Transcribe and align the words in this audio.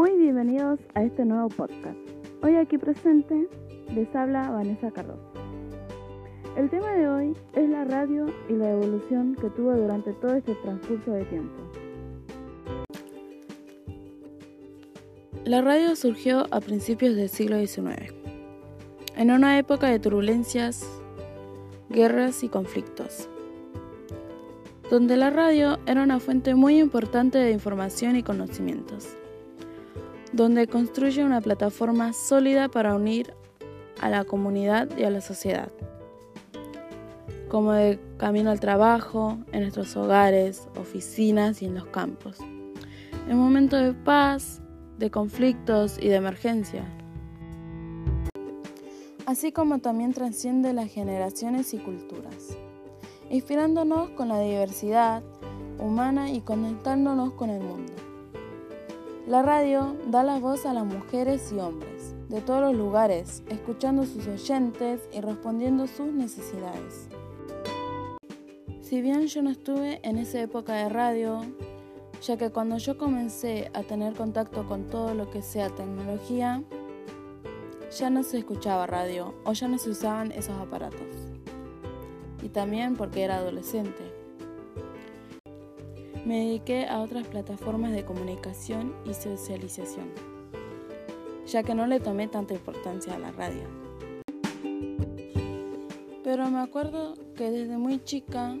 Muy 0.00 0.16
bienvenidos 0.16 0.80
a 0.94 1.02
este 1.02 1.26
nuevo 1.26 1.50
podcast. 1.50 1.98
Hoy 2.42 2.56
aquí 2.56 2.78
presente 2.78 3.46
les 3.94 4.16
habla 4.16 4.48
Vanessa 4.48 4.90
Cardoso. 4.90 5.30
El 6.56 6.70
tema 6.70 6.90
de 6.92 7.06
hoy 7.06 7.36
es 7.52 7.68
la 7.68 7.84
radio 7.84 8.24
y 8.48 8.54
la 8.54 8.70
evolución 8.70 9.36
que 9.38 9.50
tuvo 9.50 9.76
durante 9.76 10.14
todo 10.14 10.36
este 10.36 10.54
transcurso 10.54 11.10
de 11.10 11.24
tiempo. 11.26 11.54
La 15.44 15.60
radio 15.60 15.94
surgió 15.94 16.46
a 16.50 16.60
principios 16.60 17.14
del 17.14 17.28
siglo 17.28 17.58
XIX, 17.58 18.14
en 19.16 19.30
una 19.30 19.58
época 19.58 19.88
de 19.88 19.98
turbulencias, 19.98 20.82
guerras 21.90 22.42
y 22.42 22.48
conflictos, 22.48 23.28
donde 24.90 25.18
la 25.18 25.28
radio 25.28 25.78
era 25.84 26.02
una 26.02 26.20
fuente 26.20 26.54
muy 26.54 26.78
importante 26.78 27.36
de 27.36 27.50
información 27.50 28.16
y 28.16 28.22
conocimientos, 28.22 29.18
donde 30.32 30.66
construye 30.66 31.24
una 31.24 31.40
plataforma 31.40 32.12
sólida 32.12 32.68
para 32.68 32.94
unir 32.94 33.34
a 34.00 34.08
la 34.08 34.24
comunidad 34.24 34.88
y 34.96 35.04
a 35.04 35.10
la 35.10 35.20
sociedad, 35.20 35.70
como 37.48 37.72
de 37.72 37.98
camino 38.16 38.50
al 38.50 38.60
trabajo, 38.60 39.38
en 39.52 39.62
nuestros 39.62 39.96
hogares, 39.96 40.68
oficinas 40.78 41.62
y 41.62 41.66
en 41.66 41.74
los 41.74 41.86
campos, 41.86 42.38
en 43.28 43.36
momentos 43.36 43.82
de 43.82 43.92
paz, 43.92 44.60
de 44.98 45.10
conflictos 45.10 45.98
y 46.00 46.08
de 46.08 46.16
emergencia. 46.16 46.84
Así 49.26 49.52
como 49.52 49.78
también 49.78 50.12
trasciende 50.12 50.72
las 50.72 50.90
generaciones 50.90 51.74
y 51.74 51.78
culturas, 51.78 52.56
inspirándonos 53.30 54.10
con 54.10 54.28
la 54.28 54.40
diversidad 54.40 55.22
humana 55.78 56.30
y 56.30 56.40
conectándonos 56.40 57.32
con 57.34 57.50
el 57.50 57.62
mundo. 57.62 58.09
La 59.26 59.42
radio 59.42 59.96
da 60.06 60.22
la 60.22 60.38
voz 60.38 60.64
a 60.64 60.72
las 60.72 60.86
mujeres 60.86 61.52
y 61.52 61.58
hombres 61.58 62.14
de 62.30 62.40
todos 62.40 62.62
los 62.62 62.74
lugares, 62.74 63.42
escuchando 63.48 64.06
sus 64.06 64.26
oyentes 64.26 65.08
y 65.12 65.20
respondiendo 65.20 65.86
sus 65.86 66.12
necesidades. 66.12 67.08
Si 68.80 69.02
bien 69.02 69.26
yo 69.26 69.42
no 69.42 69.50
estuve 69.50 70.00
en 70.08 70.16
esa 70.16 70.40
época 70.40 70.72
de 70.74 70.88
radio, 70.88 71.42
ya 72.22 72.38
que 72.38 72.50
cuando 72.50 72.78
yo 72.78 72.96
comencé 72.96 73.70
a 73.74 73.82
tener 73.82 74.14
contacto 74.14 74.66
con 74.66 74.86
todo 74.86 75.14
lo 75.14 75.30
que 75.30 75.42
sea 75.42 75.68
tecnología, 75.68 76.62
ya 77.96 78.10
no 78.10 78.22
se 78.22 78.38
escuchaba 78.38 78.86
radio 78.86 79.34
o 79.44 79.52
ya 79.52 79.68
no 79.68 79.76
se 79.78 79.90
usaban 79.90 80.32
esos 80.32 80.58
aparatos. 80.58 81.00
Y 82.42 82.48
también 82.48 82.96
porque 82.96 83.22
era 83.22 83.36
adolescente. 83.36 84.19
Me 86.24 86.44
dediqué 86.44 86.86
a 86.86 87.00
otras 87.00 87.26
plataformas 87.26 87.92
de 87.92 88.04
comunicación 88.04 88.94
y 89.06 89.14
socialización, 89.14 90.10
ya 91.46 91.62
que 91.62 91.74
no 91.74 91.86
le 91.86 91.98
tomé 91.98 92.28
tanta 92.28 92.52
importancia 92.52 93.14
a 93.14 93.18
la 93.18 93.32
radio. 93.32 93.62
Pero 96.22 96.50
me 96.50 96.60
acuerdo 96.60 97.14
que 97.36 97.50
desde 97.50 97.78
muy 97.78 98.04
chica 98.04 98.54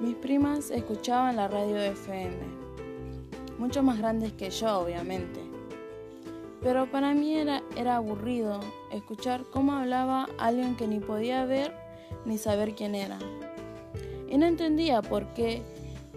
mis 0.00 0.14
primas 0.14 0.70
escuchaban 0.70 1.36
la 1.36 1.48
radio 1.48 1.76
FM, 1.76 2.36
mucho 3.58 3.82
más 3.82 3.98
grandes 3.98 4.32
que 4.32 4.48
yo, 4.48 4.80
obviamente. 4.80 5.40
Pero 6.62 6.90
para 6.90 7.12
mí 7.12 7.36
era, 7.36 7.62
era 7.76 7.96
aburrido 7.96 8.58
escuchar 8.90 9.42
cómo 9.52 9.72
hablaba 9.72 10.28
alguien 10.38 10.76
que 10.76 10.86
ni 10.86 10.98
podía 10.98 11.44
ver 11.44 11.74
ni 12.24 12.38
saber 12.38 12.74
quién 12.74 12.94
era. 12.94 13.18
Y 14.30 14.38
no 14.38 14.46
entendía 14.46 15.02
por 15.02 15.26
qué 15.34 15.62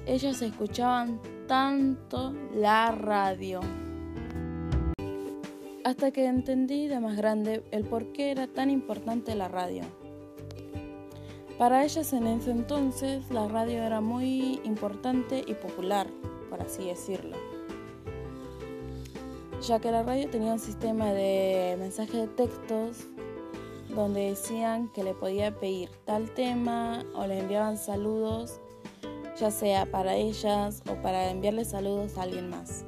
ellas 0.06 0.42
escuchaban 0.42 1.20
tanto 1.48 2.34
la 2.54 2.92
radio. 2.92 3.62
Hasta 5.84 6.12
que 6.12 6.26
entendí 6.26 6.88
de 6.88 7.00
más 7.00 7.18
grande 7.18 7.64
el 7.72 7.84
por 7.86 8.12
qué 8.14 8.32
era 8.32 8.48
tan 8.48 8.70
importante 8.70 9.36
la 9.36 9.48
radio. 9.48 9.84
Para 11.58 11.84
ellas 11.84 12.12
en 12.14 12.28
ese 12.28 12.52
entonces 12.52 13.30
la 13.30 13.48
radio 13.48 13.84
era 13.84 14.02
muy 14.02 14.60
importante 14.64 15.44
y 15.46 15.54
popular, 15.54 16.08
por 16.50 16.62
así 16.62 16.86
decirlo, 16.86 17.38
ya 19.62 19.80
que 19.80 19.92
la 19.92 20.04
radio 20.04 20.30
tenía 20.30 20.54
un 20.54 20.60
sistema 20.60 21.14
de 21.14 21.76
mensajes 21.80 22.14
de 22.22 22.28
textos 22.28 23.08
donde 23.96 24.30
decían 24.30 24.92
que 24.92 25.04
le 25.04 25.14
podía 25.14 25.58
pedir 25.58 25.90
tal 26.06 26.32
tema 26.32 27.06
o 27.14 27.28
le 27.28 27.40
enviaban 27.40 27.78
saludos, 27.78 28.60
ya 29.38 29.52
sea 29.52 29.86
para 29.86 30.16
ellas 30.16 30.82
o 30.90 31.02
para 31.02 31.30
enviarle 31.30 31.66
saludos 31.66 32.18
a 32.18 32.24
alguien 32.24 32.50
más. 32.50 32.86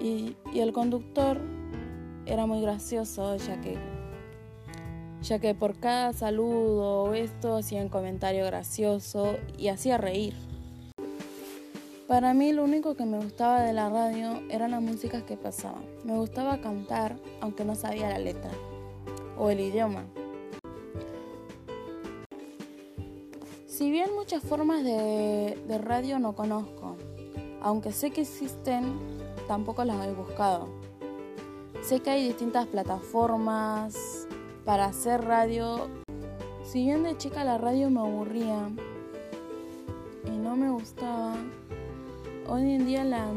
Y, 0.00 0.36
y 0.52 0.60
el 0.60 0.72
conductor 0.72 1.40
era 2.26 2.46
muy 2.46 2.60
gracioso, 2.60 3.36
ya 3.36 3.60
que 3.60 3.76
ya 5.22 5.38
que 5.38 5.54
por 5.54 5.78
cada 5.78 6.12
saludo 6.12 7.04
o 7.04 7.14
esto 7.14 7.56
hacía 7.56 7.82
un 7.82 7.88
comentario 7.88 8.44
gracioso 8.46 9.36
y 9.58 9.68
hacía 9.68 9.98
reír. 9.98 10.34
Para 12.08 12.34
mí 12.34 12.52
lo 12.52 12.64
único 12.64 12.96
que 12.96 13.04
me 13.04 13.18
gustaba 13.18 13.62
de 13.62 13.72
la 13.72 13.88
radio 13.88 14.42
eran 14.50 14.72
las 14.72 14.82
músicas 14.82 15.22
que 15.22 15.36
pasaban. 15.36 15.84
Me 16.04 16.16
gustaba 16.16 16.60
cantar 16.60 17.16
aunque 17.40 17.64
no 17.64 17.74
sabía 17.74 18.08
la 18.08 18.18
letra 18.18 18.50
o 19.38 19.50
el 19.50 19.60
idioma. 19.60 20.04
Si 23.80 23.90
bien 23.90 24.10
muchas 24.14 24.42
formas 24.42 24.84
de, 24.84 25.80
radio 25.82 26.18
no 26.18 26.34
conozco, 26.34 26.98
aunque 27.62 27.92
sé 27.92 28.10
que 28.10 28.20
existen, 28.20 28.92
tampoco 29.48 29.86
las 29.86 30.06
he 30.06 30.12
buscado. 30.12 30.68
Sé 31.80 32.00
que 32.00 32.10
hay 32.10 32.28
distintas 32.28 32.66
plataformas, 32.66 34.26
para 34.66 34.84
hacer 34.84 35.24
radio. 35.24 35.88
Si 36.62 36.84
bien 36.84 37.04
de 37.04 37.16
chica 37.16 37.42
la 37.42 37.56
radio 37.56 37.88
me 37.88 38.00
aburría 38.00 38.68
y 40.26 40.36
no 40.36 40.56
me 40.56 40.70
gustaba, 40.70 41.36
hoy 42.50 42.74
en 42.74 42.84
día 42.84 43.02
la, 43.02 43.28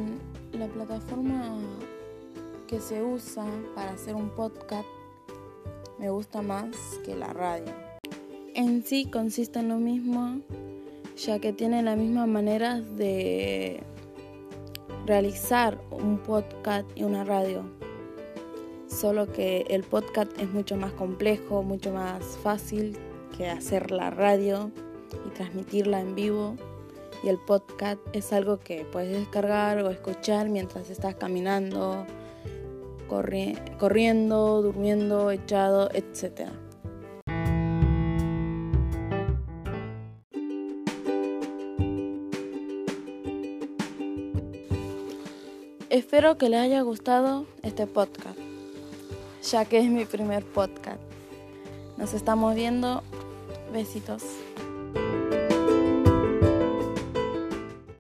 la 0.52 0.68
plataforma 0.68 1.56
que 2.68 2.82
se 2.82 3.02
usa 3.02 3.46
para 3.76 3.92
hacer 3.92 4.14
un 4.14 4.28
podcast 4.32 4.90
me 6.00 6.10
gusta 6.10 6.42
más 6.42 6.76
que 7.06 7.16
la 7.16 7.32
radio. 7.32 7.93
En 8.56 8.84
sí 8.84 9.06
consiste 9.06 9.60
en 9.60 9.70
lo 9.70 9.78
mismo, 9.78 10.40
ya 11.18 11.40
que 11.40 11.54
tiene 11.54 11.82
la 11.82 11.96
misma 11.96 12.28
manera 12.28 12.80
de 12.80 13.82
realizar 15.06 15.82
un 15.92 16.20
podcast 16.20 16.88
y 16.96 17.04
una 17.04 17.24
radio 17.24 17.64
solo 18.94 19.32
que 19.32 19.66
el 19.70 19.84
podcast 19.84 20.32
es 20.40 20.50
mucho 20.52 20.78
más 20.78 20.92
complejo, 20.94 21.64
mucho 21.64 21.92
más 21.92 22.24
fácil 22.44 22.98
que 23.36 23.50
hacer 23.50 23.92
la 23.92 24.12
radio 24.12 24.72
y 25.26 25.30
transmitirla 25.32 26.00
en 26.00 26.16
vivo. 26.16 26.56
Y 27.24 27.30
el 27.30 27.38
podcast 27.40 28.00
es 28.14 28.34
algo 28.34 28.60
que 28.60 28.86
puedes 28.86 29.18
descargar 29.18 29.80
o 29.80 29.90
escuchar 29.90 30.50
mientras 30.50 30.90
estás 30.90 31.16
caminando, 31.16 32.06
corriendo, 33.08 34.62
durmiendo, 34.62 35.32
echado, 35.32 35.90
etc. 35.94 36.50
Espero 45.94 46.40
que 46.40 46.50
les 46.50 46.60
haya 46.60 46.82
gustado 46.82 47.46
este 47.62 47.86
podcast 47.86 48.40
ya 49.52 49.64
que 49.66 49.78
es 49.78 49.86
mi 49.86 50.06
primer 50.06 50.44
podcast. 50.44 51.00
Nos 51.98 52.16
estamos 52.16 52.56
viendo. 52.56 53.04
Besitos. 53.72 54.24